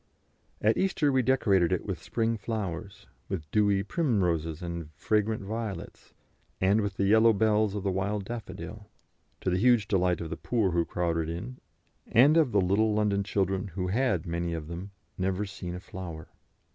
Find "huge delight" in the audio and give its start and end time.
9.59-10.19